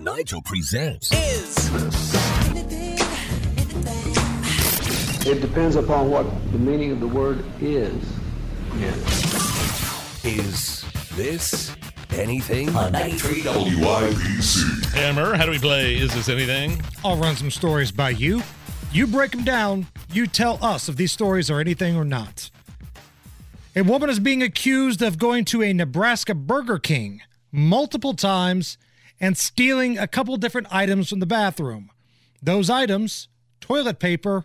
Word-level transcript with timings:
and 0.00 0.04
Nigel 0.06 0.40
presents 0.42 1.12
is. 1.12 1.70
It 5.26 5.40
depends 5.40 5.76
upon 5.76 6.10
what 6.10 6.24
the 6.52 6.58
meaning 6.58 6.92
of 6.92 7.00
the 7.00 7.06
word 7.06 7.44
is. 7.60 7.94
Is 10.24 10.84
This 11.14 11.76
Anything? 12.12 12.74
On 12.74 12.90
93 12.92 13.42
WIBC. 13.42 14.92
Hammer, 14.94 15.34
how 15.36 15.44
do 15.44 15.50
we 15.50 15.58
play 15.58 15.96
Is 15.96 16.14
This 16.14 16.28
Anything? 16.28 16.82
I'll 17.04 17.16
run 17.16 17.36
some 17.36 17.50
stories 17.50 17.92
by 17.92 18.10
you. 18.10 18.42
You 18.92 19.06
break 19.06 19.30
them 19.32 19.44
down. 19.44 19.86
You 20.12 20.26
tell 20.26 20.58
us 20.64 20.88
if 20.88 20.96
these 20.96 21.12
stories 21.12 21.50
are 21.50 21.60
anything 21.60 21.96
or 21.96 22.04
not. 22.04 22.50
A 23.76 23.82
woman 23.82 24.10
is 24.10 24.18
being 24.18 24.42
accused 24.42 25.02
of 25.02 25.18
going 25.18 25.44
to 25.46 25.62
a 25.62 25.72
Nebraska 25.72 26.34
Burger 26.34 26.78
King 26.78 27.20
multiple 27.52 28.14
times 28.14 28.78
and 29.20 29.36
stealing 29.36 29.98
a 29.98 30.08
couple 30.08 30.36
different 30.36 30.68
items 30.70 31.10
from 31.10 31.20
the 31.20 31.26
bathroom. 31.26 31.90
Those 32.42 32.70
items 32.70 33.28
toilet 33.60 33.98
paper 33.98 34.44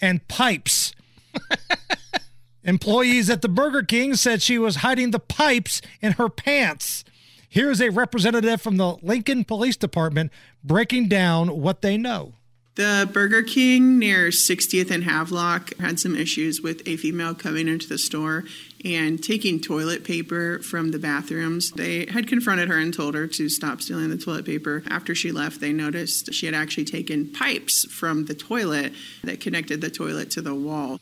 and 0.00 0.26
pipes. 0.28 0.92
Employees 2.64 3.28
at 3.28 3.42
the 3.42 3.48
Burger 3.48 3.82
King 3.82 4.14
said 4.14 4.42
she 4.42 4.58
was 4.58 4.76
hiding 4.76 5.10
the 5.10 5.18
pipes 5.18 5.80
in 6.00 6.12
her 6.12 6.28
pants. 6.28 7.04
Here's 7.48 7.80
a 7.80 7.90
representative 7.90 8.62
from 8.62 8.76
the 8.76 8.96
Lincoln 9.02 9.44
Police 9.44 9.76
Department 9.76 10.30
breaking 10.62 11.08
down 11.08 11.60
what 11.60 11.82
they 11.82 11.96
know. 11.96 12.34
The 12.74 13.06
Burger 13.12 13.42
King 13.42 13.98
near 13.98 14.28
60th 14.28 14.90
and 14.90 15.04
Havelock 15.04 15.76
had 15.76 16.00
some 16.00 16.16
issues 16.16 16.62
with 16.62 16.80
a 16.88 16.96
female 16.96 17.34
coming 17.34 17.68
into 17.68 17.86
the 17.86 17.98
store 17.98 18.44
and 18.82 19.22
taking 19.22 19.60
toilet 19.60 20.04
paper 20.04 20.58
from 20.60 20.90
the 20.90 20.98
bathrooms. 20.98 21.70
They 21.72 22.06
had 22.06 22.26
confronted 22.26 22.68
her 22.68 22.78
and 22.78 22.94
told 22.94 23.14
her 23.14 23.26
to 23.26 23.48
stop 23.50 23.82
stealing 23.82 24.08
the 24.08 24.16
toilet 24.16 24.46
paper. 24.46 24.82
After 24.88 25.14
she 25.14 25.32
left, 25.32 25.60
they 25.60 25.74
noticed 25.74 26.32
she 26.32 26.46
had 26.46 26.54
actually 26.54 26.86
taken 26.86 27.30
pipes 27.30 27.84
from 27.92 28.24
the 28.24 28.34
toilet 28.34 28.94
that 29.22 29.40
connected 29.40 29.82
the 29.82 29.90
toilet 29.90 30.30
to 30.30 30.40
the 30.40 30.54
wall. 30.54 30.98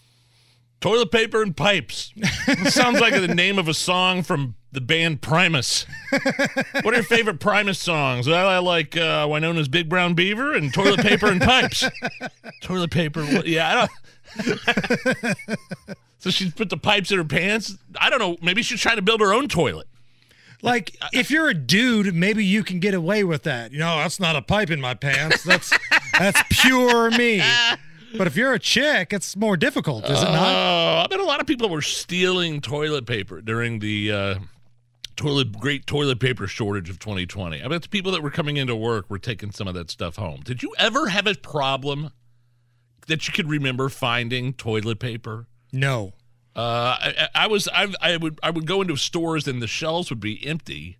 Toilet 0.80 1.10
paper 1.10 1.42
and 1.42 1.54
pipes. 1.54 2.12
sounds 2.68 3.00
like 3.00 3.12
the 3.12 3.34
name 3.34 3.58
of 3.58 3.68
a 3.68 3.74
song 3.74 4.22
from 4.22 4.54
the 4.72 4.80
band 4.80 5.20
Primus. 5.20 5.84
what 6.82 6.94
are 6.94 6.94
your 6.94 7.02
favorite 7.02 7.38
Primus 7.38 7.78
songs? 7.78 8.26
I 8.26 8.58
like 8.58 8.96
uh, 8.96 9.26
Wynona's 9.28 9.68
Big 9.68 9.88
Brown 9.88 10.14
Beaver 10.14 10.54
and 10.54 10.72
Toilet 10.72 11.00
Paper 11.00 11.26
and 11.26 11.40
Pipes. 11.40 11.84
toilet 12.62 12.90
paper. 12.90 13.22
Yeah, 13.44 13.88
I 14.34 14.44
don't. 14.44 15.36
so 16.18 16.30
she 16.30 16.50
put 16.50 16.70
the 16.70 16.76
pipes 16.76 17.10
in 17.10 17.18
her 17.18 17.24
pants. 17.24 17.76
I 18.00 18.08
don't 18.08 18.18
know. 18.18 18.36
Maybe 18.40 18.62
she's 18.62 18.80
trying 18.80 18.96
to 18.96 19.02
build 19.02 19.20
her 19.20 19.34
own 19.34 19.48
toilet. 19.48 19.86
Like, 20.62 20.96
if 21.12 21.30
you're 21.30 21.48
a 21.48 21.54
dude, 21.54 22.14
maybe 22.14 22.44
you 22.44 22.62
can 22.62 22.80
get 22.80 22.92
away 22.92 23.24
with 23.24 23.44
that. 23.44 23.72
You 23.72 23.78
know, 23.78 23.96
that's 23.96 24.20
not 24.20 24.36
a 24.36 24.42
pipe 24.42 24.70
in 24.70 24.80
my 24.80 24.94
pants. 24.94 25.42
That's 25.42 25.72
that's 26.18 26.42
pure 26.50 27.10
me. 27.10 27.42
But 28.16 28.26
if 28.26 28.36
you're 28.36 28.52
a 28.52 28.58
chick, 28.58 29.12
it's 29.12 29.36
more 29.36 29.56
difficult, 29.56 30.04
is 30.04 30.22
it 30.22 30.26
not? 30.26 30.54
Oh, 30.54 31.02
I 31.04 31.06
bet 31.08 31.20
a 31.20 31.24
lot 31.24 31.40
of 31.40 31.46
people 31.46 31.68
were 31.68 31.82
stealing 31.82 32.60
toilet 32.60 33.06
paper 33.06 33.40
during 33.40 33.78
the 33.78 34.12
uh, 34.12 34.34
toilet 35.16 35.52
great 35.58 35.86
toilet 35.86 36.18
paper 36.18 36.46
shortage 36.46 36.90
of 36.90 36.98
2020. 36.98 37.62
I 37.62 37.68
bet 37.68 37.82
the 37.82 37.88
people 37.88 38.10
that 38.12 38.22
were 38.22 38.30
coming 38.30 38.56
into 38.56 38.74
work 38.74 39.08
were 39.10 39.18
taking 39.18 39.52
some 39.52 39.68
of 39.68 39.74
that 39.74 39.90
stuff 39.90 40.16
home. 40.16 40.40
Did 40.44 40.62
you 40.62 40.74
ever 40.78 41.08
have 41.08 41.26
a 41.26 41.34
problem 41.34 42.10
that 43.06 43.26
you 43.26 43.32
could 43.32 43.48
remember 43.48 43.88
finding 43.88 44.54
toilet 44.54 44.98
paper? 44.98 45.46
No. 45.72 46.14
Uh, 46.56 46.96
I, 47.00 47.28
I 47.34 47.46
was 47.46 47.68
I, 47.68 47.92
I 48.00 48.16
would 48.16 48.38
I 48.42 48.50
would 48.50 48.66
go 48.66 48.80
into 48.80 48.96
stores 48.96 49.46
and 49.46 49.62
the 49.62 49.66
shelves 49.66 50.10
would 50.10 50.20
be 50.20 50.44
empty. 50.46 50.98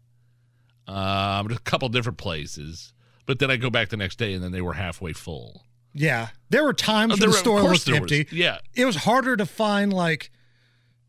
Um, 0.86 1.50
a 1.50 1.58
couple 1.64 1.88
different 1.88 2.18
places, 2.18 2.92
but 3.24 3.38
then 3.38 3.50
I 3.50 3.56
go 3.56 3.70
back 3.70 3.90
the 3.90 3.96
next 3.96 4.18
day 4.18 4.34
and 4.34 4.42
then 4.42 4.50
they 4.50 4.60
were 4.60 4.72
halfway 4.72 5.12
full. 5.12 5.64
Yeah. 5.92 6.28
There 6.50 6.64
were 6.64 6.72
times 6.72 7.14
Oh, 7.14 7.16
when 7.20 7.30
the 7.30 7.36
store 7.36 7.68
was 7.68 7.88
empty. 7.88 8.24
was. 8.24 8.32
Yeah. 8.32 8.58
It 8.74 8.84
was 8.84 8.96
harder 8.96 9.36
to 9.36 9.46
find 9.46 9.92
like 9.92 10.30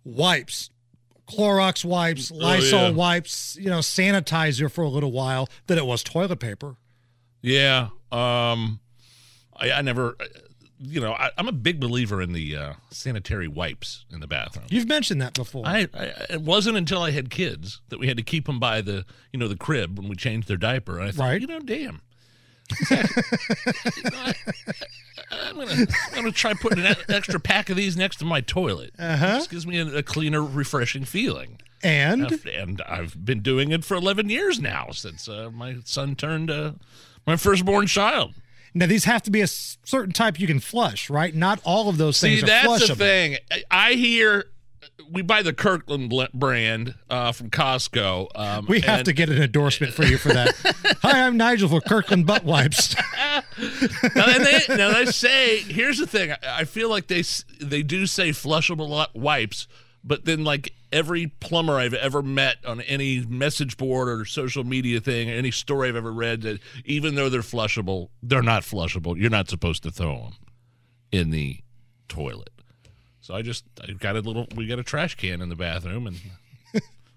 wipes, 0.04 0.70
Clorox 1.28 1.86
wipes, 1.86 2.32
Lysol 2.32 2.80
Oh, 2.80 2.88
yeah. 2.88 2.92
wipes, 2.92 3.58
you 3.60 3.70
know, 3.70 3.80
sanitizer 3.80 4.72
for 4.72 4.84
a 4.84 4.90
little 4.90 5.12
while 5.12 5.48
than 5.68 5.78
it 5.78 5.86
was 5.86 6.04
toilet 6.04 6.40
paper. 6.40 6.76
Yeah. 7.42 7.90
Um, 8.12 8.80
I, 9.56 9.72
I 9.72 9.82
never, 9.82 10.16
uh, 10.20 10.26
you 10.80 11.00
know, 11.00 11.14
I, 11.14 11.30
I'm 11.38 11.48
a 11.48 11.52
big 11.54 11.80
believer 11.80 12.22
in 12.22 12.34
the 12.34 12.56
uh, 12.58 12.74
sanitary 12.90 13.48
wipes 13.48 14.06
in 14.12 14.20
the 14.20 14.28
bathroom. 14.28 14.66
You've 14.70 14.88
mentioned 14.88 15.22
that 15.22 15.34
before. 15.34 15.66
I, 15.66 15.88
I 15.94 16.04
it 16.32 16.42
wasn't 16.42 16.78
until 16.78 17.02
I 17.02 17.12
had 17.12 17.30
kids 17.30 17.82
that 17.90 18.00
we 18.00 18.08
had 18.08 18.18
to 18.18 18.24
keep 18.24 18.46
them 18.48 18.60
by 18.60 18.82
the 18.82 19.06
you 19.32 19.40
know 19.40 19.48
the 19.48 19.56
crib 19.56 19.98
when 20.00 20.10
we 20.10 20.16
changed 20.16 20.48
their 20.48 20.58
diaper. 20.58 20.98
And 21.00 21.08
I 21.08 21.12
thought, 21.12 21.24
Right. 21.24 21.42
you 21.42 21.48
know, 21.48 21.60
damn. 21.60 22.02
I, 22.92 24.34
am 25.50 25.56
gonna 25.56 25.88
I'm 26.08 26.16
gonna 26.16 26.32
try 26.32 26.54
putting 26.54 26.86
an 26.86 26.96
extra 27.10 27.40
pack 27.40 27.70
of 27.70 27.78
these 27.78 27.96
next 27.98 28.18
to 28.18 28.26
my 28.26 28.42
toilet. 28.42 28.94
Uh-huh. 29.00 29.36
Just 29.36 29.50
gives 29.50 29.66
me 29.68 29.80
a, 29.80 29.98
a 29.98 30.04
cleaner, 30.04 30.44
refreshing 30.44 31.06
feeling. 31.06 31.60
and 31.84 32.26
I've- 32.28 32.52
and 32.54 32.82
I've 32.88 33.24
been 33.26 33.42
doing 33.42 33.72
it 33.72 33.84
for 33.84 33.96
11 33.96 34.30
years 34.30 34.60
now 34.60 34.90
since 34.92 35.28
uh, 35.28 35.50
my 35.52 35.78
son 35.86 36.16
turned 36.16 36.50
uh, 36.52 36.74
my 37.26 37.36
firstborn 37.36 37.88
child. 37.88 38.34
now 38.74 38.86
these 38.86 39.06
have 39.06 39.24
to 39.24 39.32
be 39.32 39.42
a 39.42 39.48
certain 39.48 40.12
type 40.14 40.40
you 40.40 40.48
can 40.48 40.60
flush, 40.60 41.10
right? 41.10 41.34
Not 41.34 41.60
all 41.64 41.90
of 41.90 41.98
those 41.98 42.18
See, 42.18 42.30
things 42.30 42.42
See 42.42 42.46
that's 42.48 42.88
the 42.88 42.96
thing. 42.96 43.38
I 43.70 43.94
hear 43.94 44.46
we 45.12 45.22
buy 45.22 45.42
the 45.42 45.54
Kirkland 45.54 46.12
brand 46.34 46.96
uh, 47.10 47.32
from 47.32 47.50
Costco. 47.50 48.28
Um, 48.36 48.66
We 48.68 48.82
have 48.82 49.00
and- 49.00 49.06
to 49.06 49.14
get 49.14 49.30
an 49.30 49.42
endorsement 49.42 49.94
for 49.94 50.04
you 50.04 50.18
for 50.18 50.30
that. 50.30 50.54
Hi, 51.02 51.26
I'm 51.26 51.38
Nigel 51.38 51.70
for 51.70 51.82
Kirkland 51.82 52.26
Butt 52.26 52.44
Wipes. 52.46 52.96
now, 54.16 54.26
they, 54.38 54.62
now 54.70 54.94
they 54.94 55.06
say 55.06 55.60
here's 55.60 55.98
the 55.98 56.08
thing. 56.08 56.32
I, 56.32 56.38
I 56.44 56.64
feel 56.66 56.90
like 56.90 57.08
they 57.08 57.24
they 57.60 57.84
do 57.84 58.06
say 58.06 58.30
flushable 58.30 59.08
wipes, 59.14 59.68
but 60.04 60.26
then 60.26 60.44
like 60.44 60.74
every 60.92 61.28
plumber 61.28 61.78
I've 61.78 61.94
ever 61.94 62.22
met 62.22 62.58
on 62.66 62.82
any 62.82 63.22
message 63.26 63.78
board 63.78 64.10
or 64.10 64.26
social 64.26 64.64
media 64.64 65.00
thing, 65.00 65.30
or 65.30 65.34
any 65.34 65.52
story 65.52 65.90
I've 65.90 65.96
ever 65.96 66.12
read, 66.12 66.42
that 66.42 66.60
even 66.86 67.16
though 67.16 67.30
they're 67.30 67.42
flushable, 67.42 68.10
they're 68.22 68.42
not 68.42 68.64
flushable. 68.64 69.18
You're 69.18 69.30
not 69.30 69.50
supposed 69.50 69.84
to 69.84 69.92
throw 69.92 70.16
them 70.22 70.34
in 71.12 71.30
the 71.30 71.60
toilet. 72.08 72.50
So 73.22 73.36
I 73.36 73.42
just 73.42 73.66
I 73.82 73.92
got 73.94 74.16
a 74.16 74.22
little. 74.22 74.48
We 74.56 74.68
got 74.68 74.80
a 74.80 74.84
trash 74.84 75.16
can 75.16 75.42
in 75.42 75.50
the 75.50 75.56
bathroom, 75.56 76.08
and 76.08 76.18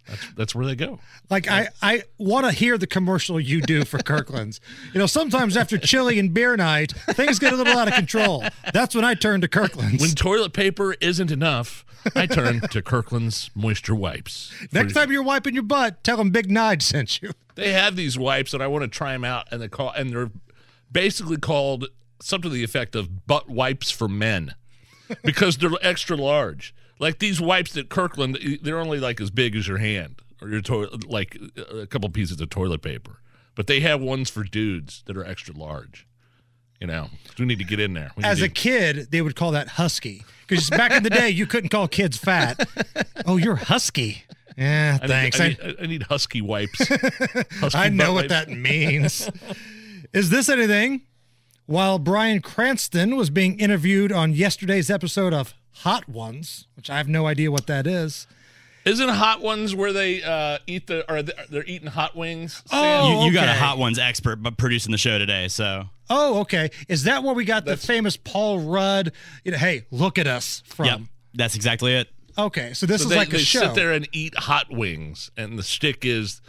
that's 0.07 0.33
that's 0.37 0.55
where 0.55 0.67
they 0.67 0.77
go. 0.77 1.01
Like 1.31 1.51
I, 1.51 1.69
I 1.83 2.03
want 2.19 2.45
to 2.47 2.53
hear 2.53 2.77
the 2.77 2.87
commercial 2.87 3.41
you 3.41 3.63
do 3.63 3.85
for 3.85 3.99
Kirkland's. 4.03 4.61
You 4.93 4.99
know, 5.01 5.07
sometimes 5.07 5.57
after 5.57 5.79
chili 5.79 6.19
and 6.19 6.33
beer 6.35 6.57
night, 6.57 6.93
things 6.93 7.39
get 7.39 7.53
a 7.53 7.57
little 7.57 7.77
out 7.77 7.89
of 7.89 7.95
control. 7.95 8.45
That's 8.73 8.95
when 8.95 9.05
I 9.05 9.15
turn 9.15 9.41
to 9.41 9.49
Kirkland's. 9.49 10.03
When 10.03 10.11
toilet 10.11 10.53
paper 10.53 10.95
isn't 11.01 11.31
enough, 11.31 11.87
I 12.15 12.27
turn 12.27 12.61
to 12.61 12.83
Kirkland's 12.83 13.51
moisture 13.55 13.95
wipes. 13.95 14.53
Next 14.73 14.93
time 14.93 15.11
you're 15.11 15.23
wiping 15.23 15.55
your 15.55 15.63
butt, 15.63 16.05
tell 16.05 16.19
them 16.19 16.31
Big 16.31 16.49
Nige 16.49 16.83
sent 16.83 17.23
you. 17.23 17.33
they 17.55 17.73
have 17.73 17.97
these 17.97 18.19
wipes, 18.19 18.53
and 18.53 18.63
I 18.63 18.67
want 18.67 18.83
to 18.83 18.89
try 18.89 19.13
them 19.13 19.25
out, 19.25 19.47
and 19.51 19.63
they 19.63 19.69
call 19.69 19.91
and 19.91 20.11
they're 20.11 20.31
basically 20.93 21.39
called 21.39 21.87
something 22.21 22.51
to 22.51 22.55
the 22.55 22.65
effect 22.65 22.95
of 22.95 23.27
butt 23.27 23.49
wipes 23.49 23.91
for 23.91 24.07
men 24.07 24.55
because 25.23 25.57
they're 25.59 25.71
extra 25.83 26.17
large. 26.17 26.75
Like 26.99 27.19
these 27.19 27.41
wipes 27.41 27.73
that 27.73 27.89
Kirkland, 27.89 28.39
they're 28.63 28.79
only 28.79 29.01
like 29.01 29.21
as 29.21 29.31
big 29.31 29.57
as 29.57 29.67
your 29.69 29.79
hand 29.79 30.23
or 30.41 30.49
your 30.49 30.61
toilet, 30.61 31.09
like 31.09 31.37
a 31.57 31.87
couple 31.87 32.09
pieces 32.11 32.41
of 32.41 32.51
toilet 32.51 32.83
paper. 32.83 33.21
But 33.55 33.67
they 33.67 33.81
have 33.81 34.01
ones 34.01 34.31
for 34.31 34.43
dudes 34.45 35.03
that 35.07 35.17
are 35.17 35.25
extra 35.25 35.55
large. 35.55 36.07
You 36.81 36.89
know, 36.89 37.09
we 37.39 37.45
need 37.47 37.59
to 37.59 37.65
get 37.65 37.81
in 37.81 37.95
there. 37.95 38.11
We 38.17 38.23
need 38.23 38.29
As 38.29 38.39
to- 38.41 38.47
a 38.47 38.49
kid, 38.49 39.09
they 39.11 39.23
would 39.23 39.37
call 39.37 39.53
that 39.53 39.69
husky 39.69 40.25
because 40.47 40.69
back 40.71 40.93
in 40.93 41.03
the 41.03 41.11
day, 41.11 41.31
you 41.31 41.47
couldn't 41.47 41.71
call 41.71 41.89
kids 41.89 42.17
fat. 42.17 42.69
Oh, 43.27 43.39
you're 43.39 43.57
husky. 43.57 44.25
Yeah, 44.59 44.99
I 45.01 45.07
thanks. 45.07 45.41
I 45.41 45.45
I, 45.45 45.49
need, 45.49 45.77
I 45.81 45.87
need 45.87 46.03
husky 46.03 46.43
wipes. 46.43 46.87
Husky 47.59 47.79
I 47.79 47.89
know 47.89 48.13
what 48.13 48.25
wipes. 48.25 48.31
that 48.31 48.51
means. 48.51 49.31
Is 50.13 50.29
this 50.29 50.51
anything? 50.51 51.03
While 51.67 51.99
Bryan 51.99 52.41
Cranston 52.41 53.17
was 53.17 53.31
being 53.31 53.59
interviewed 53.59 54.13
on 54.13 54.33
yesterday's 54.35 54.91
episode 54.91 55.33
of 55.33 55.55
Hot 55.79 56.09
Ones, 56.09 56.67
which 56.77 56.91
I 56.91 56.99
have 56.99 57.09
no 57.09 57.27
idea 57.27 57.51
what 57.51 57.67
that 57.69 57.87
is, 57.87 58.27
Isn't 58.85 59.09
Hot 59.09 59.41
Ones 59.41 59.75
where 59.75 59.93
they 59.93 60.23
uh, 60.23 60.59
eat 60.67 60.87
the 60.89 61.11
or 61.11 61.23
they're 61.23 61.45
they're 61.49 61.65
eating 61.65 61.89
hot 61.89 62.15
wings? 62.15 62.63
Sam? 62.67 62.79
Oh, 63.05 63.21
you, 63.23 63.29
you 63.29 63.33
got 63.33 63.49
a 63.49 63.55
hot 63.55 63.79
ones 63.79 63.99
expert, 63.99 64.37
but 64.43 64.59
producing 64.59 64.93
the 64.93 64.99
show 64.99 65.19
today. 65.19 65.49
So 65.49 65.85
Oh, 66.11 66.41
okay. 66.41 66.71
Is 66.87 67.05
that 67.05 67.23
where 67.23 67.35
we 67.35 67.47
got 67.47 67.65
the 67.65 67.79
famous 67.79 68.19
Paul 68.19 68.61
Rudd? 68.61 69.13
You 69.43 69.53
know, 69.53 69.59
hey, 69.59 69.87
look 69.91 70.19
at 70.19 70.27
us 70.27 70.63
from. 70.67 70.85
yep, 70.87 71.01
that's 71.33 71.55
exactly 71.57 71.95
it. 71.95 72.09
Okay, 72.37 72.75
so 72.75 72.85
this 72.85 73.01
So 73.01 73.05
is 73.07 73.11
they, 73.11 73.17
like 73.17 73.29
a 73.29 73.33
they 73.33 73.39
show. 73.39 73.61
sit 73.61 73.75
there 73.75 73.93
and 73.93 74.07
eat 74.13 74.37
hot 74.37 74.67
wings, 74.71 75.31
and 75.37 75.59
the 75.59 75.63
stick 75.63 76.05
is 76.05 76.43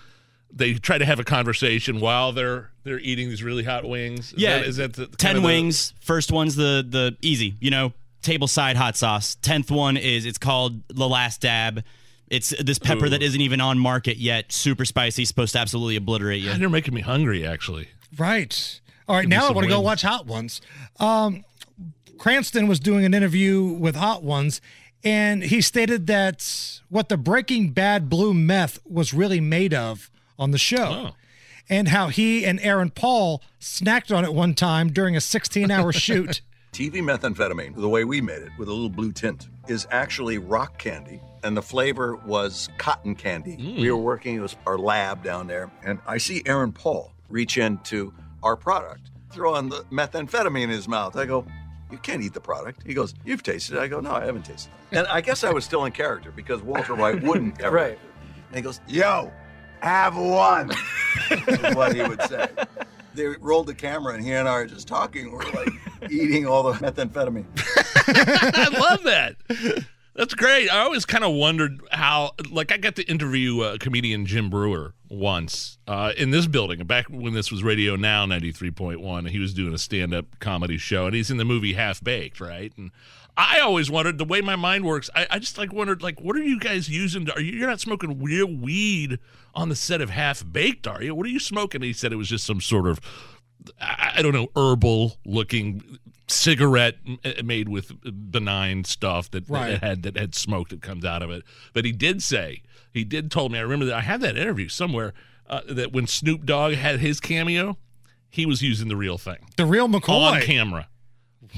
they 0.55 0.73
try 0.73 0.97
to 0.97 1.05
have 1.05 1.19
a 1.19 1.23
conversation 1.23 1.99
while 1.99 2.31
they're 2.31 2.71
they're 2.83 2.99
eating 2.99 3.29
these 3.29 3.43
really 3.43 3.63
hot 3.63 3.83
wings. 3.87 4.31
Is 4.33 4.39
Yeah, 4.39 4.59
that, 4.59 4.67
is 4.67 4.77
that 4.77 4.93
the, 4.93 5.05
kind 5.07 5.17
ten 5.17 5.35
of 5.35 5.41
the- 5.43 5.47
wings. 5.47 5.93
First 5.99 6.31
one's 6.31 6.55
the 6.55 6.85
the 6.87 7.17
easy, 7.21 7.55
you 7.59 7.71
know, 7.71 7.93
table 8.21 8.47
side 8.47 8.77
hot 8.77 8.95
sauce. 8.95 9.35
Tenth 9.41 9.69
one 9.69 9.97
is 9.97 10.25
it's 10.25 10.37
called 10.37 10.81
the 10.87 11.07
last 11.07 11.41
dab. 11.41 11.83
It's 12.27 12.49
this 12.59 12.79
pepper 12.79 13.05
Ooh. 13.05 13.09
that 13.09 13.21
isn't 13.21 13.39
even 13.41 13.61
on 13.61 13.77
market 13.77 14.17
yet. 14.17 14.51
Super 14.51 14.83
spicy, 14.85 15.25
supposed 15.25 15.53
to 15.53 15.59
absolutely 15.59 15.95
obliterate 15.95 16.41
you. 16.41 16.49
God, 16.49 16.59
you're 16.59 16.69
making 16.71 16.93
me 16.93 17.01
hungry. 17.01 17.45
Actually, 17.45 17.87
Right. 18.17 18.79
All 19.07 19.15
right, 19.15 19.21
Give 19.23 19.29
now 19.29 19.47
I 19.47 19.51
want 19.51 19.65
to 19.65 19.69
go 19.69 19.79
watch 19.81 20.01
Hot 20.01 20.25
Ones. 20.25 20.61
Um, 20.99 21.45
Cranston 22.17 22.67
was 22.67 22.79
doing 22.79 23.05
an 23.05 23.13
interview 23.13 23.63
with 23.63 23.95
Hot 23.95 24.23
Ones, 24.23 24.61
and 25.03 25.43
he 25.43 25.61
stated 25.61 26.07
that 26.07 26.79
what 26.89 27.09
the 27.09 27.17
Breaking 27.17 27.69
Bad 27.69 28.09
blue 28.09 28.33
meth 28.33 28.79
was 28.85 29.13
really 29.13 29.39
made 29.39 29.73
of 29.73 30.09
on 30.37 30.51
the 30.51 30.57
show, 30.57 31.09
Oh. 31.09 31.15
and 31.69 31.87
how 31.89 32.09
he 32.09 32.45
and 32.45 32.59
Aaron 32.61 32.89
Paul 32.89 33.41
snacked 33.59 34.15
on 34.15 34.23
it 34.25 34.33
one 34.33 34.53
time 34.53 34.91
during 34.91 35.15
a 35.15 35.21
16 35.21 35.71
hour 35.71 35.91
shoot. 36.05 36.41
TV 36.71 36.95
methamphetamine, 36.95 37.73
the 37.75 37.87
way 37.87 38.03
we 38.03 38.19
made 38.19 38.41
it 38.41 38.49
with 38.59 38.67
a 38.67 38.71
little 38.73 38.89
blue 38.89 39.11
tint, 39.13 39.47
is 39.67 39.87
actually 39.91 40.37
rock 40.37 40.77
candy, 40.77 41.21
and 41.43 41.55
the 41.55 41.61
flavor 41.61 42.17
was 42.17 42.67
cotton 42.77 43.15
candy. 43.15 43.55
Mm. 43.55 43.79
We 43.79 43.89
were 43.91 43.97
working, 43.97 44.35
it 44.35 44.39
was 44.41 44.57
our 44.67 44.77
lab 44.77 45.23
down 45.23 45.47
there, 45.47 45.71
and 45.83 45.99
I 46.05 46.17
see 46.17 46.43
Aaron 46.45 46.73
Paul 46.73 47.13
reach 47.29 47.57
into 47.57 48.13
our 48.43 48.57
product, 48.57 49.09
throw 49.31 49.55
on 49.55 49.69
the 49.69 49.85
methamphetamine 49.89 50.63
in 50.63 50.69
his 50.69 50.87
mouth. 50.87 51.15
I 51.15 51.25
go, 51.25 51.45
You 51.91 51.97
can't 51.97 52.21
eat 52.21 52.33
the 52.33 52.41
product. 52.41 52.83
He 52.85 52.93
goes, 52.93 53.13
You've 53.23 53.41
tasted 53.41 53.77
it. 53.77 53.79
I 53.79 53.87
go, 53.87 54.01
No, 54.01 54.11
I 54.11 54.25
haven't 54.25 54.43
tasted 54.43 54.69
it. 54.91 54.97
And 54.97 55.07
I 55.07 55.21
guess 55.21 55.43
I 55.45 55.51
was 55.51 55.63
still 55.63 55.85
in 55.85 55.93
character 55.93 56.31
because 56.31 56.61
Walter 56.61 56.93
White 56.93 57.23
wouldn't 57.23 57.61
ever. 57.61 57.73
Right. 57.75 57.97
And 58.49 58.55
he 58.55 58.61
goes, 58.61 58.81
Yo, 58.87 59.31
have 59.85 60.17
one, 60.17 60.71
is 61.29 61.75
what 61.75 61.95
he 61.95 62.01
would 62.01 62.21
say. 62.23 62.47
They 63.13 63.27
rolled 63.27 63.67
the 63.67 63.75
camera, 63.75 64.15
and 64.15 64.23
he 64.23 64.31
and 64.33 64.49
I 64.49 64.53
are 64.53 64.65
just 64.65 64.87
talking. 64.87 65.31
We're 65.31 65.43
like 65.51 65.69
eating 66.09 66.47
all 66.47 66.63
the 66.63 66.73
methamphetamine. 66.73 67.45
I 68.07 68.77
love 68.77 69.03
that. 69.03 69.35
That's 70.15 70.33
great. 70.33 70.69
I 70.69 70.79
always 70.79 71.05
kind 71.05 71.23
of 71.23 71.33
wondered 71.33 71.81
how, 71.91 72.31
like, 72.49 72.71
I 72.71 72.77
got 72.77 72.95
to 72.95 73.03
interview 73.03 73.61
uh, 73.61 73.77
comedian 73.79 74.25
Jim 74.25 74.49
Breuer 74.49 74.93
once 75.15 75.77
uh, 75.87 76.11
in 76.17 76.31
this 76.31 76.47
building, 76.47 76.83
back 76.85 77.05
when 77.09 77.33
this 77.33 77.51
was 77.51 77.63
Radio 77.63 77.95
Now 77.95 78.25
93.1, 78.25 79.17
and 79.19 79.29
he 79.29 79.39
was 79.39 79.53
doing 79.53 79.73
a 79.73 79.77
stand 79.77 80.13
up 80.13 80.39
comedy 80.39 80.77
show, 80.77 81.05
and 81.05 81.15
he's 81.15 81.31
in 81.31 81.37
the 81.37 81.45
movie 81.45 81.73
Half 81.73 82.03
Baked, 82.03 82.39
right? 82.39 82.71
And 82.77 82.91
I 83.37 83.59
always 83.59 83.91
wondered 83.91 84.17
the 84.17 84.25
way 84.25 84.41
my 84.41 84.55
mind 84.55 84.85
works. 84.85 85.09
I, 85.13 85.27
I 85.29 85.39
just 85.39 85.57
like 85.57 85.73
wondered, 85.73 86.01
like, 86.01 86.21
what 86.21 86.35
are 86.35 86.43
you 86.43 86.59
guys 86.59 86.89
using? 86.89 87.25
To, 87.25 87.33
are 87.33 87.41
you, 87.41 87.53
you're 87.53 87.69
not 87.69 87.81
smoking 87.81 88.21
real 88.21 88.47
weed 88.47 89.19
on 89.53 89.69
the 89.69 89.75
set 89.75 90.01
of 90.01 90.09
Half 90.09 90.45
Baked, 90.51 90.87
are 90.87 91.03
you? 91.03 91.13
What 91.13 91.25
are 91.25 91.29
you 91.29 91.39
smoking? 91.39 91.79
And 91.79 91.85
he 91.85 91.93
said 91.93 92.13
it 92.13 92.17
was 92.17 92.29
just 92.29 92.45
some 92.45 92.61
sort 92.61 92.87
of 92.87 92.99
I 93.79 94.21
don't 94.21 94.33
know, 94.33 94.49
herbal 94.55 95.17
looking 95.25 95.99
cigarette 96.27 96.95
made 97.43 97.69
with 97.69 97.91
benign 98.31 98.83
stuff 98.83 99.29
that, 99.31 99.47
that 99.47 99.83
had 99.83 100.03
that 100.03 100.17
had 100.17 100.35
smoke 100.35 100.69
that 100.69 100.81
comes 100.81 101.05
out 101.05 101.21
of 101.21 101.29
it. 101.29 101.43
But 101.73 101.85
he 101.85 101.91
did 101.91 102.23
say 102.23 102.63
he 102.91 103.03
did 103.03 103.31
told 103.31 103.51
me. 103.51 103.59
I 103.59 103.61
remember 103.61 103.85
that 103.85 103.95
I 103.95 104.01
had 104.01 104.21
that 104.21 104.37
interview 104.37 104.69
somewhere 104.69 105.13
uh, 105.49 105.61
that 105.67 105.91
when 105.91 106.07
Snoop 106.07 106.45
Dogg 106.45 106.73
had 106.73 106.99
his 106.99 107.19
cameo, 107.19 107.77
he 108.29 108.45
was 108.45 108.61
using 108.61 108.87
the 108.87 108.95
real 108.95 109.17
thing 109.17 109.37
The 109.57 109.65
real 109.65 109.87
McCoy 109.87 110.33
on 110.33 110.41
camera, 110.41 110.87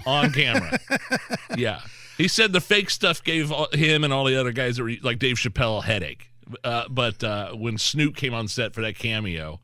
on 0.05 0.31
camera. 0.31 0.79
yeah, 1.57 1.81
he 2.17 2.27
said 2.27 2.53
the 2.53 2.61
fake 2.61 2.89
stuff 2.89 3.23
gave 3.23 3.51
him 3.71 4.03
and 4.03 4.11
all 4.11 4.25
the 4.25 4.39
other 4.39 4.51
guys 4.51 4.77
that 4.77 4.83
were 4.83 4.93
like 5.01 5.19
Dave 5.19 5.37
Chappelle 5.37 5.79
a 5.79 5.85
headache. 5.85 6.31
Uh, 6.63 6.85
but 6.89 7.23
uh, 7.23 7.51
when 7.53 7.77
Snoop 7.77 8.15
came 8.15 8.33
on 8.33 8.47
set 8.47 8.73
for 8.73 8.81
that 8.81 8.97
cameo, 8.97 9.59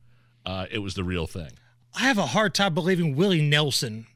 uh, 0.46 0.66
it 0.70 0.80
was 0.80 0.96
the 0.96 1.04
real 1.04 1.28
thing. 1.28 1.52
I 1.96 2.02
have 2.02 2.18
a 2.18 2.28
hard 2.28 2.54
time 2.54 2.74
believing 2.74 3.16
Willie 3.16 3.42
Nelson 3.42 4.08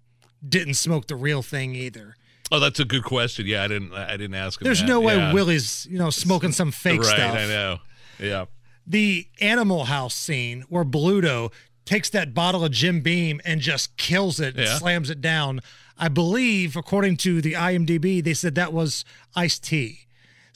didn't 0.48 0.76
smoke 0.76 1.08
the 1.08 1.16
real 1.16 1.42
thing 1.42 1.76
either. 1.76 2.16
Oh, 2.52 2.60
that's 2.60 2.80
a 2.80 2.86
good 2.86 3.04
question. 3.04 3.46
Yeah, 3.46 3.64
I 3.64 3.68
didn't. 3.68 3.94
I 3.94 4.16
didn't 4.18 4.36
ask 4.36 4.62
him. 4.62 4.66
There's 4.66 4.80
that. 4.82 4.88
no 4.88 5.02
way 5.02 5.18
Yeah. 5.18 5.34
Willie's, 5.34 5.86
you 5.90 5.98
know, 6.00 6.10
smoking 6.10 6.52
some 6.54 6.72
fake 6.72 7.02
right, 7.02 7.08
stuff. 7.08 7.36
I 7.36 7.46
know. 7.48 7.80
Yeah. 8.20 8.46
the 8.90 9.28
Animal 9.42 9.84
House 9.86 10.16
scene 10.16 10.64
where 10.70 10.86
Bluto 10.86 11.52
takes 11.84 12.10
that 12.12 12.34
bottle 12.34 12.64
of 12.64 12.72
Jim 12.72 13.02
Beam 13.02 13.42
and 13.44 13.60
just 13.60 13.98
kills 13.98 14.40
it, 14.40 14.56
and 14.56 14.64
Yeah. 14.66 14.78
slams 14.78 15.10
it 15.10 15.20
down. 15.20 15.60
I 15.98 16.08
believe, 16.08 16.78
according 16.78 17.18
to 17.18 17.42
the 17.42 17.54
IMDb, 17.54 18.24
they 18.24 18.34
said 18.34 18.56
that 18.56 18.72
was 18.72 19.04
iced 19.36 19.64
tea. 19.66 20.07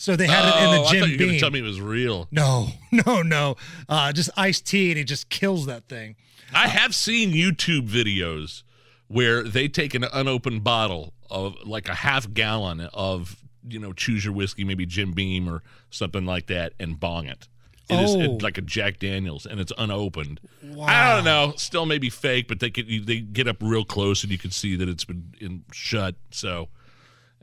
So 0.02 0.16
they 0.16 0.26
had 0.26 0.46
it 0.46 0.64
in 0.64 0.68
Oh, 0.68 0.72
the 0.72 0.80
I 0.80 0.84
thought 0.84 0.92
Jim 0.94 1.10
you 1.12 1.18
were 1.28 1.32
Beam. 1.34 1.40
tell 1.40 1.52
me 1.52 1.60
it 1.60 1.64
was 1.64 1.80
real. 1.80 2.28
no, 2.32 2.70
no, 3.06 3.22
no. 3.22 3.56
Uh, 3.88 4.12
just 4.12 4.32
iced 4.36 4.66
tea, 4.66 4.90
and 4.90 4.98
he 4.98 5.04
just 5.04 5.30
kills 5.30 5.68
that 5.68 5.88
thing. 5.88 6.16
I 6.54 6.68
have 6.70 6.96
seen 6.96 7.32
YouTube 7.34 7.88
videos 7.88 8.64
where 9.08 9.44
they 9.44 9.68
take 9.68 9.94
an 9.94 10.06
unopened 10.12 10.64
bottle 10.64 11.14
of 11.30 11.56
like 11.66 11.88
a 11.88 11.94
half 11.94 12.34
gallon 12.34 12.82
of 12.94 13.36
you 13.68 13.78
know 13.78 13.94
choose 13.94 14.26
your 14.26 14.34
whiskey, 14.34 14.64
maybe 14.64 14.88
Jim 14.88 15.12
Beam 15.12 15.48
or 15.48 15.62
something 15.92 16.26
like 16.26 16.48
that, 16.48 16.74
and 16.80 17.00
bong 17.00 17.28
it. 17.28 17.48
It 17.88 18.00
is 18.00 18.16
Oh. 18.16 18.22
it- 18.22 18.42
like 18.42 18.58
a 18.58 18.62
Jack 18.62 18.98
Daniels, 19.00 19.46
and 19.46 19.60
it's 19.60 19.72
unopened. 19.78 20.40
Wow. 20.64 20.86
I 20.88 21.16
don't 21.16 21.26
know, 21.26 21.54
still 21.58 21.86
maybe 21.86 22.10
fake, 22.10 22.48
but 22.48 22.60
they 22.60 22.72
could 22.72 22.88
they 23.06 23.20
get 23.20 23.48
up 23.48 23.58
real 23.62 23.86
close 23.86 24.24
and 24.24 24.32
you 24.32 24.40
can 24.40 24.50
see 24.50 24.76
that 24.78 24.90
it's 24.90 25.06
been 25.06 25.36
in, 25.40 25.64
shut. 25.72 26.16
So, 26.32 26.70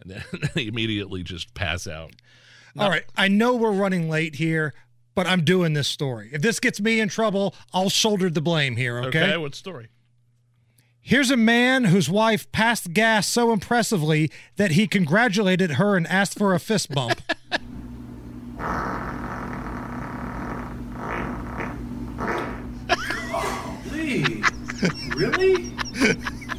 and 0.03 0.11
then 0.11 0.25
they 0.55 0.67
immediately 0.67 1.23
just 1.23 1.55
pass 1.55 1.87
out. 1.87 2.15
All 2.77 2.91
right, 2.91 3.05
I 3.17 3.29
know 3.29 3.57
we're 3.57 3.73
running 3.73 4.09
late 4.09 4.37
here, 4.37 4.75
but 5.15 5.27
I'm 5.27 5.45
doing 5.45 5.73
this 5.73 5.89
story. 5.89 6.31
If 6.33 6.43
this 6.43 6.61
gets 6.61 6.81
me 6.81 7.01
in 7.01 7.09
trouble, 7.09 7.55
I'll 7.73 7.91
shoulder 7.91 8.31
the 8.31 8.41
blame 8.41 8.77
here, 8.77 8.99
Okay, 9.01 9.23
Okay, 9.23 9.37
what 9.37 9.55
story? 9.55 9.89
Here's 11.01 11.31
a 11.31 11.37
man 11.37 11.85
whose 11.85 12.11
wife 12.11 12.51
passed 12.53 12.93
gas 12.93 13.27
so 13.27 13.53
impressively 13.53 14.31
that 14.57 14.73
he 14.73 14.87
congratulated 14.87 15.73
her 15.73 15.97
and 15.97 16.07
asked 16.07 16.37
for 16.37 16.55
a 16.55 16.61
fist 16.61 16.91
bump. 16.91 17.21
Please. 23.89 24.45
really? 25.17 25.73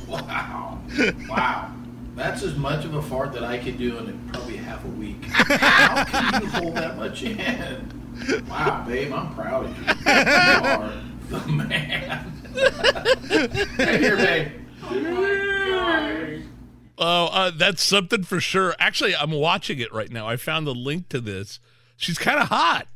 Wow. 0.08 0.82
Wow. 1.30 1.72
That's 2.20 2.44
as 2.44 2.58
much 2.58 2.84
of 2.84 2.96
a 2.96 3.02
fart 3.02 3.32
that 3.32 3.46
I 3.46 3.58
could 3.58 3.78
do 3.78 3.98
in 3.98 4.30
probably 4.34 4.58
half 4.58 4.84
a 4.84 4.90
week. 4.90 5.24
How 5.24 6.04
can 6.04 6.44
you 6.44 6.50
hold 6.50 6.76
that 6.76 6.98
much 6.98 7.24
in? 7.24 8.46
Wow, 8.50 8.84
babe, 8.86 9.14
I'm 9.14 9.34
proud 9.34 9.68
of 9.68 9.78
you. 9.78 9.86
You 9.86 9.94
are 10.06 10.92
the 11.30 11.48
man. 11.48 12.34
Right 13.80 14.00
here, 14.02 14.18
babe. 14.18 14.52
Oh, 16.98 17.28
uh, 17.32 17.52
that's 17.56 17.82
something 17.82 18.24
for 18.24 18.42
sure. 18.42 18.76
Actually, 18.80 19.16
I'm 19.16 19.32
watching 19.32 19.80
it 19.80 19.94
right 19.94 20.12
now. 20.12 20.28
I 20.28 20.36
found 20.36 20.68
the 20.68 20.76
link 20.76 21.08
to 21.10 21.22
this. 21.22 21.62
She's 21.96 22.18
kind 22.18 22.38
of 22.38 22.50
hot. 22.50 22.90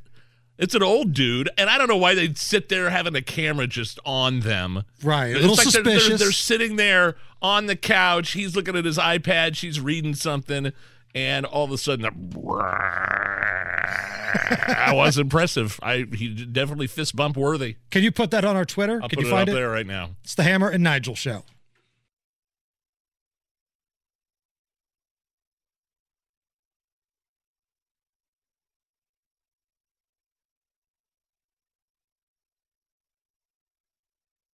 It's 0.58 0.76
an 0.76 0.84
old 0.84 1.14
dude, 1.14 1.50
and 1.58 1.70
I 1.70 1.78
don't 1.80 1.88
know 1.88 1.98
why 1.98 2.14
they'd 2.16 2.38
sit 2.38 2.70
there 2.70 2.90
having 2.92 3.16
a 3.16 3.22
camera 3.22 3.66
just 3.68 4.00
on 4.06 4.42
them. 4.42 4.84
Right, 5.04 5.28
a 5.28 5.32
It's 5.32 5.42
little 5.42 5.56
like 5.56 5.68
they're- 5.70 5.82
they're, 5.84 6.00
suspicious. 6.00 6.20
they're 6.22 6.32
sitting 6.32 6.76
there 6.76 7.16
on 7.42 7.66
the 7.66 7.76
couch. 7.76 8.32
He's 8.34 8.56
looking 8.56 8.76
at 8.76 8.86
his 8.86 8.98
iPad. 9.00 9.56
She's 9.56 9.80
reading 9.82 10.14
something, 10.14 10.72
and 11.16 11.46
all 11.48 11.66
of 11.66 11.72
a 11.72 11.78
sudden, 11.78 12.04
that 14.68 14.92
was 14.94 15.18
impressive. 15.18 15.80
I 15.82 16.06
he 16.14 16.30
definitely 16.46 16.88
fist 16.88 17.16
bump 17.16 17.36
worthy. 17.38 17.78
Can 17.92 18.04
you 18.04 18.12
put 18.12 18.32
that 18.32 18.46
on 18.46 18.56
our 18.56 18.66
Twitter? 18.66 19.02
I'll 19.02 19.10
Can 19.10 19.18
put 19.18 19.26
you 19.26 19.28
it 19.28 19.32
find 19.32 19.50
up 19.50 19.54
it? 19.54 19.56
there 19.56 19.70
right 19.70 19.88
now. 19.88 20.12
It's 20.24 20.36
the 20.36 20.44
Hammer 20.44 20.70
and 20.70 20.84
Nigel 20.84 21.16
show. 21.16 21.44